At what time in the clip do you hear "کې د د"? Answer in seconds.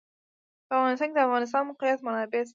1.09-1.25